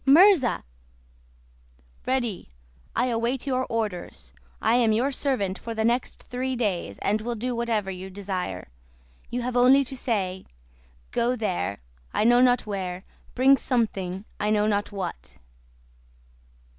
"Murza!" 0.03 0.63
"Ready! 2.07 2.49
I 2.95 3.05
await 3.05 3.45
your 3.45 3.67
orders. 3.69 4.33
I 4.59 4.73
am 4.77 4.93
your 4.93 5.11
servant 5.11 5.59
for 5.59 5.75
the 5.75 5.85
next 5.85 6.23
three 6.23 6.55
days, 6.55 6.97
and 7.03 7.21
will 7.21 7.35
do 7.35 7.55
whatever 7.55 7.91
you 7.91 8.09
desire. 8.09 8.69
You 9.29 9.43
have 9.43 9.55
only 9.55 9.83
to 9.83 9.95
say, 9.95 10.47
'Go 11.11 11.35
there, 11.35 11.77
I 12.15 12.23
know 12.23 12.41
not 12.41 12.65
where; 12.65 13.03
bring 13.35 13.57
something, 13.57 14.25
I 14.39 14.49
know 14.49 14.65
not 14.65 14.91
what. 14.91 15.37